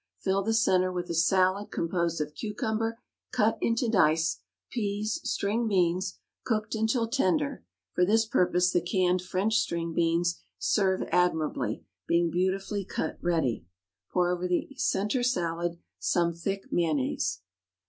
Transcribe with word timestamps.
Fill 0.17 0.41
the 0.41 0.51
centre 0.51 0.91
with 0.91 1.11
a 1.11 1.13
salad 1.13 1.69
composed 1.69 2.19
of 2.19 2.33
cucumber 2.33 2.97
cut 3.31 3.55
into 3.61 3.87
dice, 3.87 4.39
peas, 4.71 5.21
string 5.29 5.67
beans 5.67 6.17
cooked 6.43 6.73
until 6.73 7.07
tender 7.07 7.63
(for 7.93 8.03
this 8.03 8.25
purpose 8.25 8.71
the 8.71 8.81
canned 8.81 9.21
French 9.21 9.57
string 9.57 9.93
beans 9.93 10.41
serve 10.57 11.03
admirably, 11.11 11.83
being 12.07 12.31
beautifully 12.31 12.83
cut 12.83 13.19
ready). 13.21 13.67
Pour 14.11 14.31
over 14.31 14.47
the 14.47 14.69
centre 14.75 15.21
salad 15.21 15.77
some 15.99 16.33
thick 16.33 16.63
mayonnaise. 16.73 17.41